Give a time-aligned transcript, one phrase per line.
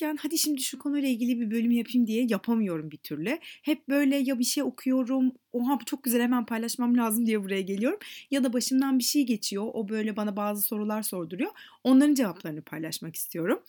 [0.00, 3.38] derken hadi şimdi şu konuyla ilgili bir bölüm yapayım diye yapamıyorum bir türlü.
[3.62, 7.60] Hep böyle ya bir şey okuyorum, oha bu çok güzel hemen paylaşmam lazım diye buraya
[7.60, 7.98] geliyorum.
[8.30, 11.50] Ya da başımdan bir şey geçiyor, o böyle bana bazı sorular sorduruyor.
[11.84, 13.62] Onların cevaplarını paylaşmak istiyorum.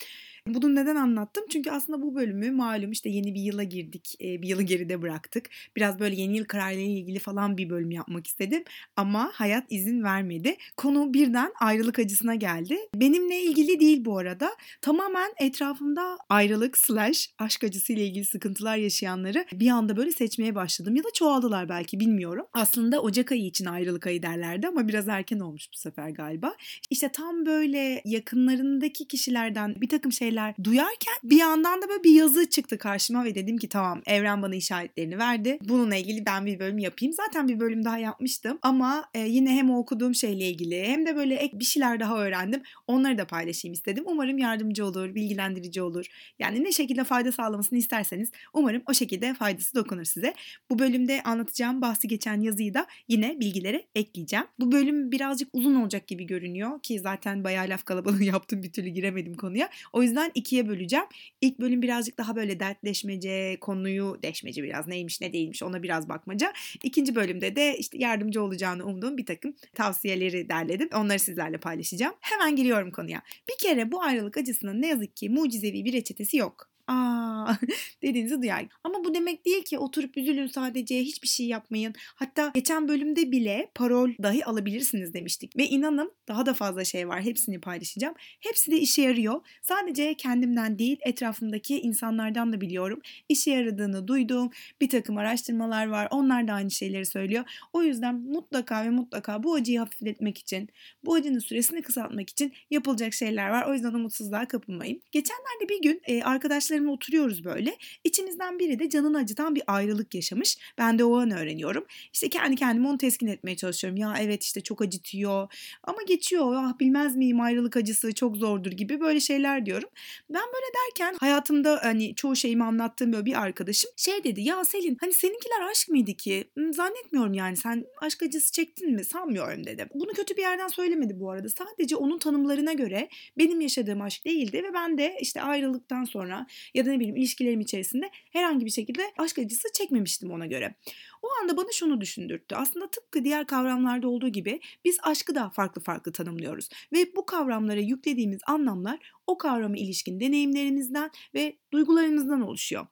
[0.47, 1.43] Bunu neden anlattım?
[1.49, 4.15] Çünkü aslında bu bölümü malum işte yeni bir yıla girdik.
[4.19, 5.49] Bir yılı geride bıraktık.
[5.75, 8.63] Biraz böyle yeni yıl kararıyla ilgili falan bir bölüm yapmak istedim.
[8.95, 10.55] Ama hayat izin vermedi.
[10.77, 12.77] Konu birden ayrılık acısına geldi.
[12.95, 14.51] Benimle ilgili değil bu arada.
[14.81, 20.95] Tamamen etrafımda ayrılık slash aşk acısıyla ilgili sıkıntılar yaşayanları bir anda böyle seçmeye başladım.
[20.95, 22.45] Ya da çoğaldılar belki bilmiyorum.
[22.53, 26.53] Aslında Ocak ayı için ayrılık ayı derlerdi ama biraz erken olmuş bu sefer galiba.
[26.89, 32.49] İşte tam böyle yakınlarındaki kişilerden bir takım şeyler duyarken bir yandan da böyle bir yazı
[32.49, 35.57] çıktı karşıma ve dedim ki tamam evren bana işaretlerini verdi.
[35.61, 37.13] Bununla ilgili ben bir bölüm yapayım.
[37.13, 41.35] Zaten bir bölüm daha yapmıştım ama e, yine hem okuduğum şeyle ilgili hem de böyle
[41.35, 42.61] ek bir şeyler daha öğrendim.
[42.87, 44.03] Onları da paylaşayım istedim.
[44.07, 46.05] Umarım yardımcı olur, bilgilendirici olur.
[46.39, 50.33] Yani ne şekilde fayda sağlamasını isterseniz umarım o şekilde faydası dokunur size.
[50.69, 54.45] Bu bölümde anlatacağım bahsi geçen yazıyı da yine bilgilere ekleyeceğim.
[54.59, 58.89] Bu bölüm birazcık uzun olacak gibi görünüyor ki zaten bayağı laf kalabalığı yaptım bir türlü
[58.89, 59.69] giremedim konuya.
[59.93, 61.05] O yüzden ikiye böleceğim.
[61.41, 66.53] İlk bölüm birazcık daha böyle dertleşmece, konuyu deşmece biraz neymiş ne değilmiş ona biraz bakmaca.
[66.83, 70.89] İkinci bölümde de işte yardımcı olacağını umduğum bir takım tavsiyeleri derledim.
[70.95, 72.13] Onları sizlerle paylaşacağım.
[72.19, 73.21] Hemen giriyorum konuya.
[73.49, 77.57] Bir kere bu ayrılık acısının ne yazık ki mucizevi bir reçetesi yok aa
[78.01, 78.65] dediğinizi duyar.
[78.83, 81.93] Ama bu demek değil ki oturup üzülün sadece hiçbir şey yapmayın.
[82.15, 85.57] Hatta geçen bölümde bile parol dahi alabilirsiniz demiştik.
[85.57, 87.21] Ve inanın daha da fazla şey var.
[87.21, 88.15] Hepsini paylaşacağım.
[88.39, 89.41] Hepsi de işe yarıyor.
[89.61, 92.99] Sadece kendimden değil etrafımdaki insanlardan da biliyorum.
[93.29, 94.49] İşe yaradığını duydum.
[94.81, 96.07] Bir takım araştırmalar var.
[96.11, 97.43] Onlar da aynı şeyleri söylüyor.
[97.73, 100.69] O yüzden mutlaka ve mutlaka bu acıyı hafifletmek için,
[101.05, 103.65] bu acının süresini kısaltmak için yapılacak şeyler var.
[103.69, 105.01] O yüzden umutsuzluğa kapılmayın.
[105.11, 107.77] Geçenlerde bir gün e, arkadaşlarım arkadaşlarımla oturuyoruz böyle.
[108.03, 110.57] İçimizden biri de canını acıtan bir ayrılık yaşamış.
[110.77, 111.85] Ben de o an öğreniyorum.
[112.13, 113.97] İşte kendi kendime onu teskin etmeye çalışıyorum.
[113.97, 115.53] Ya evet işte çok acıtıyor
[115.83, 116.53] ama geçiyor.
[116.55, 119.89] Ah bilmez miyim ayrılık acısı çok zordur gibi böyle şeyler diyorum.
[120.29, 124.41] Ben böyle derken hayatımda hani çoğu şeyimi anlattığım böyle bir arkadaşım şey dedi.
[124.41, 126.43] Ya Selin hani seninkiler aşk mıydı ki?
[126.71, 129.03] Zannetmiyorum yani sen aşk acısı çektin mi?
[129.03, 129.87] Sanmıyorum dedim.
[129.93, 131.49] Bunu kötü bir yerden söylemedi bu arada.
[131.49, 136.85] Sadece onun tanımlarına göre benim yaşadığım aşk değildi ve ben de işte ayrılıktan sonra ya
[136.85, 140.75] da ne bileyim ilişkilerim içerisinde herhangi bir şekilde aşk acısı çekmemiştim ona göre.
[141.21, 142.55] O anda bana şunu düşündürttü.
[142.55, 146.69] Aslında tıpkı diğer kavramlarda olduğu gibi biz aşkı da farklı farklı tanımlıyoruz.
[146.93, 152.87] Ve bu kavramlara yüklediğimiz anlamlar o kavrama ilişkin deneyimlerimizden ve duygularımızdan oluşuyor.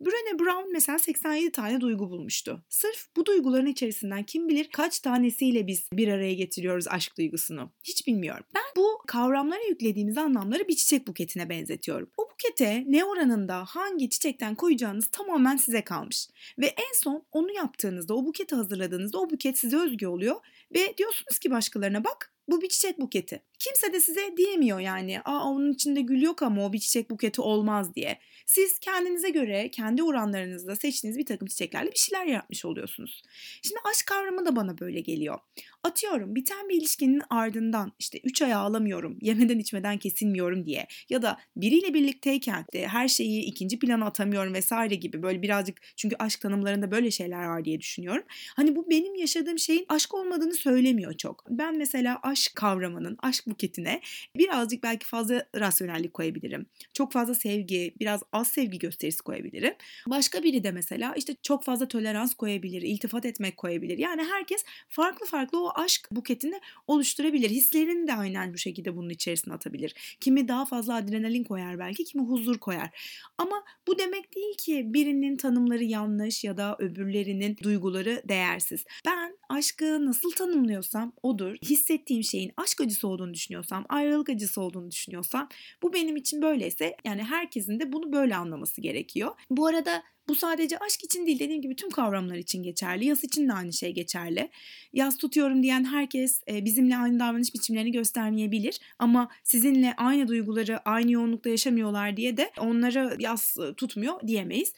[0.00, 2.62] Brené Brown mesela 87 tane duygu bulmuştu.
[2.68, 7.72] Sırf bu duyguların içerisinden kim bilir kaç tanesiyle biz bir araya getiriyoruz aşk duygusunu.
[7.84, 8.44] Hiç bilmiyorum.
[8.54, 12.10] Ben bu kavramlara yüklediğimiz anlamları bir çiçek buketine benzetiyorum.
[12.16, 16.28] O bukete ne oranında hangi çiçekten koyacağınız tamamen size kalmış.
[16.58, 20.36] Ve en son onu yaptığınızda, o buketi hazırladığınızda o buket size özgü oluyor
[20.74, 23.42] ve diyorsunuz ki başkalarına bak bu bir çiçek buketi.
[23.58, 25.20] Kimse de size diyemiyor yani.
[25.24, 28.18] Aa onun içinde gül yok ama o bir çiçek buketi olmaz diye.
[28.46, 33.22] Siz kendinize göre kendi oranlarınızda seçtiğiniz bir takım çiçeklerle bir şeyler yapmış oluyorsunuz.
[33.62, 35.38] Şimdi aşk kavramı da bana böyle geliyor.
[35.84, 41.38] Atıyorum biten bir ilişkinin ardından işte 3 ay ağlamıyorum, yemeden içmeden kesilmiyorum diye ya da
[41.56, 46.90] biriyle birlikteyken de her şeyi ikinci plana atamıyorum vesaire gibi böyle birazcık çünkü aşk tanımlarında
[46.90, 48.24] böyle şeyler var diye düşünüyorum.
[48.56, 51.44] Hani bu benim yaşadığım şeyin aşk olmadığını söylemiyor çok.
[51.50, 54.00] Ben mesela aşk kavramının, aşk buketine
[54.36, 56.66] birazcık belki fazla rasyonellik koyabilirim.
[56.94, 59.74] Çok fazla sevgi, biraz az sevgi gösterisi koyabilirim.
[60.06, 63.98] Başka biri de mesela işte çok fazla tolerans koyabilir, iltifat etmek koyabilir.
[63.98, 67.50] Yani herkes farklı farklı o aşk buketini oluşturabilir.
[67.50, 70.16] Hislerini de aynen bu şekilde bunun içerisine atabilir.
[70.20, 72.90] Kimi daha fazla adrenalin koyar belki, kimi huzur koyar.
[73.38, 78.84] Ama bu demek değil ki birinin tanımları yanlış ya da öbürlerinin duyguları değersiz.
[79.06, 81.56] Ben aşkı nasıl tanımlıyorsam odur.
[81.62, 85.48] Hissettiğim şeyin aşk acısı olduğunu düşünüyorsam, ayrılık acısı olduğunu düşünüyorsam
[85.82, 89.30] bu benim için böyleyse yani herkesin de bunu böyle anlaması gerekiyor.
[89.50, 93.04] Bu arada bu sadece aşk için değil dediğim gibi tüm kavramlar için geçerli.
[93.04, 94.50] Yas için de aynı şey geçerli.
[94.92, 98.78] Yas tutuyorum diyen herkes bizimle aynı davranış biçimlerini göstermeyebilir.
[98.98, 104.72] Ama sizinle aynı duyguları aynı yoğunlukta yaşamıyorlar diye de onlara yas tutmuyor diyemeyiz.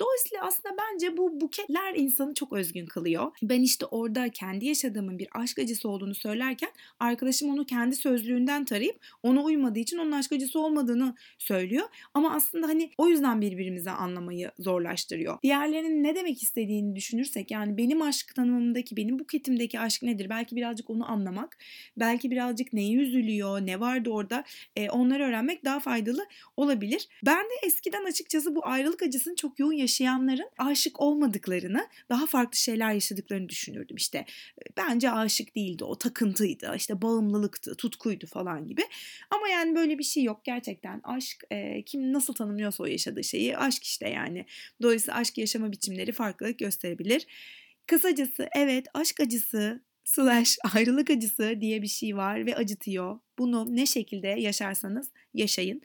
[0.00, 3.30] Dolayısıyla aslında bence bu buketler insanı çok özgün kılıyor.
[3.42, 9.06] Ben işte orada kendi yaşadığımın bir aşk acısı olduğunu söylerken arkadaşım onu kendi sözlüğünden tarayıp
[9.22, 11.88] ona uymadığı için onun aşk acısı olmadığını söylüyor.
[12.14, 15.38] Ama aslında hani o yüzden birbirimizi anlamayı zorlaştırıyor.
[15.42, 20.30] Diğerlerinin ne demek istediğini düşünürsek yani benim aşk tanımımdaki, benim buketimdeki aşk nedir?
[20.30, 21.58] Belki birazcık onu anlamak,
[21.96, 24.44] belki birazcık neyi üzülüyor, ne vardı orada
[24.76, 27.08] e, onları öğrenmek daha faydalı olabilir.
[27.26, 32.92] Ben de eskiden açıkçası bu ayrılık acısını çok yoğun yaşayanların aşık olmadıklarını, daha farklı şeyler
[32.92, 33.96] yaşadıklarını düşünürdüm.
[33.96, 34.24] İşte
[34.76, 38.82] bence aşık değildi, o takıntıydı, işte bağımlılıktı, tutkuydu falan gibi.
[39.30, 41.00] Ama yani böyle bir şey yok gerçekten.
[41.04, 44.46] Aşk e, kim nasıl tanımlıyorsa o yaşadığı şeyi aşk işte yani.
[44.82, 47.26] Dolayısıyla aşk yaşama biçimleri farklılık gösterebilir.
[47.86, 53.18] Kısacası evet aşk acısı slash ayrılık acısı diye bir şey var ve acıtıyor.
[53.38, 55.82] Bunu ne şekilde yaşarsanız yaşayın.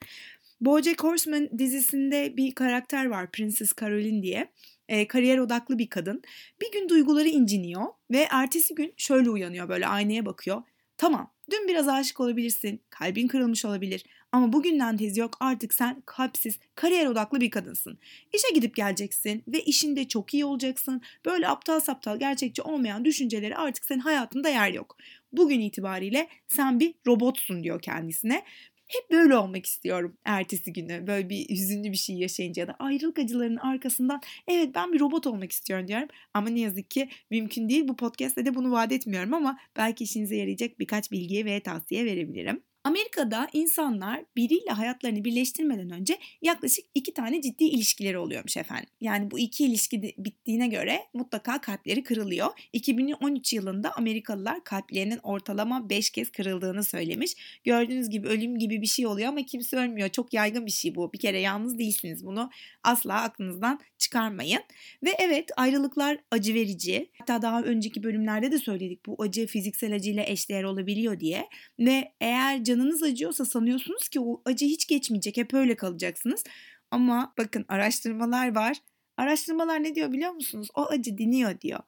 [0.62, 4.51] BoJack Horseman dizisinde bir karakter var Princess Caroline diye.
[4.89, 6.21] E, kariyer odaklı bir kadın.
[6.62, 10.62] Bir gün duyguları inciniyor ve ertesi gün şöyle uyanıyor böyle aynaya bakıyor.
[10.98, 16.60] Tamam dün biraz aşık olabilirsin, kalbin kırılmış olabilir ama bugünden tez yok artık sen kalpsiz,
[16.75, 18.00] kariyer odaklı bir kadınsın.
[18.33, 21.01] İşe gidip geleceksin ve işinde çok iyi olacaksın.
[21.25, 24.98] Böyle aptal saptal gerçekçi olmayan düşünceleri artık senin hayatında yer yok.
[25.31, 28.44] Bugün itibariyle sen bir robotsun diyor kendisine.
[28.88, 31.07] Hep böyle olmak istiyorum ertesi günü.
[31.07, 35.28] Böyle bir hüzünlü bir şey yaşayınca ya da ayrılık acılarının arkasından evet ben bir robot
[35.28, 36.07] olmak istiyorum diyorum.
[36.34, 37.88] Ama ne yazık ki mümkün değil.
[37.88, 42.67] Bu podcast'te de bunu vaat etmiyorum ama belki işinize yarayacak birkaç bilgiye ve tavsiye verebilirim.
[42.88, 48.89] Amerika'da insanlar biriyle hayatlarını birleştirmeden önce yaklaşık iki tane ciddi ilişkileri oluyormuş efendim.
[49.01, 52.48] Yani bu iki ilişki bittiğine göre mutlaka kalpleri kırılıyor.
[52.74, 57.60] 2013 yılında Amerikalılar kalplerinin ortalama 5 kez kırıldığını söylemiş.
[57.63, 60.10] Gördüğünüz gibi ölüm gibi bir şey oluyor ama kimse ölmüyor.
[60.10, 61.13] Çok yaygın bir şey bu.
[61.13, 62.25] Bir kere yalnız değilsiniz.
[62.25, 62.50] Bunu
[62.84, 64.62] asla aklınızdan çıkarmayın.
[65.04, 67.10] Ve evet ayrılıklar acı verici.
[67.19, 71.50] Hatta daha önceki bölümlerde de söyledik bu acı fiziksel acıyla eşdeğer olabiliyor diye.
[71.80, 75.38] Ve eğer canınız acıyorsa sanıyorsunuz ki o acı hiç geçmeyecek.
[75.38, 76.44] Hep öyle kalacaksınız.
[76.91, 78.77] Ama bakın araştırmalar var.
[79.18, 80.68] Araştırmalar ne diyor biliyor musunuz?
[80.75, 81.79] O acı diniyor diyor.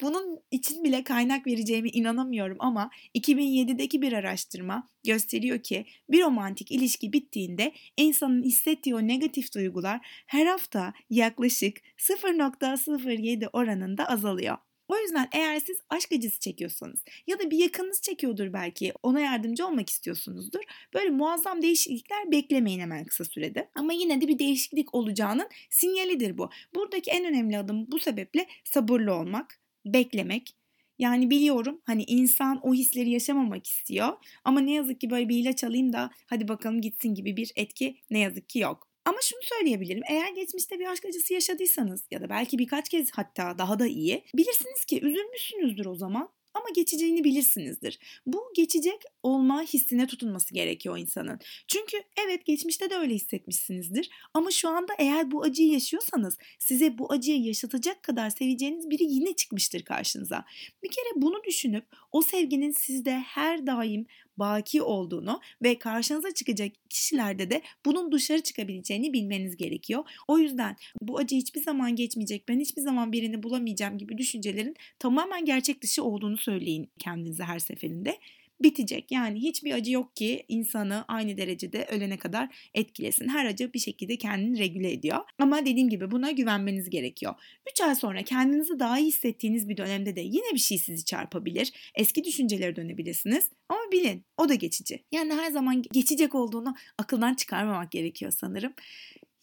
[0.00, 7.12] Bunun için bile kaynak vereceğime inanamıyorum ama 2007'deki bir araştırma gösteriyor ki bir romantik ilişki
[7.12, 14.56] bittiğinde insanın hissettiği o negatif duygular her hafta yaklaşık 0.07 oranında azalıyor.
[14.88, 19.66] O yüzden eğer siz aşk acısı çekiyorsanız ya da bir yakınınız çekiyordur belki ona yardımcı
[19.66, 20.60] olmak istiyorsunuzdur.
[20.94, 23.70] Böyle muazzam değişiklikler beklemeyin hemen kısa sürede.
[23.74, 26.50] Ama yine de bir değişiklik olacağının sinyalidir bu.
[26.74, 30.56] Buradaki en önemli adım bu sebeple sabırlı olmak, beklemek.
[30.98, 34.08] Yani biliyorum hani insan o hisleri yaşamamak istiyor
[34.44, 37.96] ama ne yazık ki böyle bir ilaç alayım da hadi bakalım gitsin gibi bir etki
[38.10, 38.95] ne yazık ki yok.
[39.06, 40.02] Ama şunu söyleyebilirim.
[40.08, 44.24] Eğer geçmişte bir aşk acısı yaşadıysanız ya da belki birkaç kez hatta daha da iyi
[44.34, 47.98] bilirsiniz ki üzülmüşsünüzdür o zaman ama geçeceğini bilirsinizdir.
[48.26, 51.40] Bu geçecek olma hissine tutunması gerekiyor insanın.
[51.68, 57.12] Çünkü evet geçmişte de öyle hissetmişsinizdir ama şu anda eğer bu acıyı yaşıyorsanız size bu
[57.12, 60.44] acıyı yaşatacak kadar seveceğiniz biri yine çıkmıştır karşınıza.
[60.82, 64.06] Bir kere bunu düşünüp o sevginin sizde her daim
[64.38, 70.04] baki olduğunu ve karşınıza çıkacak kişilerde de bunun dışarı çıkabileceğini bilmeniz gerekiyor.
[70.28, 75.44] O yüzden bu acı hiçbir zaman geçmeyecek, ben hiçbir zaman birini bulamayacağım gibi düşüncelerin tamamen
[75.44, 78.18] gerçek dışı olduğunu söyleyin kendinize her seferinde
[78.62, 79.12] bitecek.
[79.12, 83.28] Yani hiçbir acı yok ki insanı aynı derecede ölene kadar etkilesin.
[83.28, 85.18] Her acı bir şekilde kendini regüle ediyor.
[85.38, 87.34] Ama dediğim gibi buna güvenmeniz gerekiyor.
[87.72, 91.72] 3 ay sonra kendinizi daha iyi hissettiğiniz bir dönemde de yine bir şey sizi çarpabilir.
[91.94, 93.50] Eski düşüncelere dönebilirsiniz.
[93.68, 95.04] Ama bilin o da geçici.
[95.12, 98.72] Yani her zaman geçecek olduğunu akıldan çıkarmamak gerekiyor sanırım.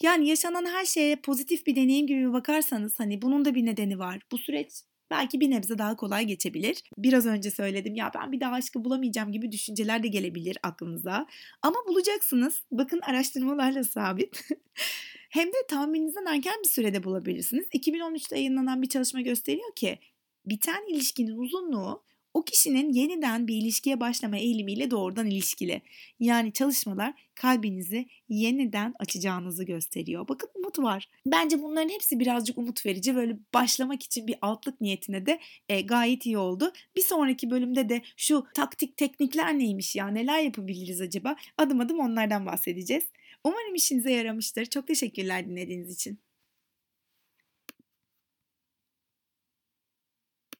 [0.01, 4.21] Yani yaşanan her şeye pozitif bir deneyim gibi bakarsanız hani bunun da bir nedeni var.
[4.31, 4.67] Bu süreç
[5.13, 6.83] belki bir nebze daha kolay geçebilir.
[6.97, 11.27] Biraz önce söyledim ya ben bir daha aşkı bulamayacağım gibi düşünceler de gelebilir aklınıza.
[11.61, 12.61] Ama bulacaksınız.
[12.71, 14.49] Bakın araştırmalarla sabit.
[15.29, 17.65] Hem de tahmininizden erken bir sürede bulabilirsiniz.
[17.73, 19.99] 2013'te yayınlanan bir çalışma gösteriyor ki
[20.45, 22.03] biten ilişkinin uzunluğu
[22.33, 25.81] o kişinin yeniden bir ilişkiye başlama eğilimiyle doğrudan ilişkili.
[26.19, 30.27] Yani çalışmalar kalbinizi yeniden açacağınızı gösteriyor.
[30.27, 31.09] Bakın umut var.
[31.25, 33.15] Bence bunların hepsi birazcık umut verici.
[33.15, 36.71] Böyle başlamak için bir altlık niyetine de e, gayet iyi oldu.
[36.95, 41.35] Bir sonraki bölümde de şu taktik teknikler neymiş ya neler yapabiliriz acaba?
[41.57, 43.03] Adım adım onlardan bahsedeceğiz.
[43.43, 44.65] Umarım işinize yaramıştır.
[44.65, 46.22] Çok teşekkürler dinlediğiniz için.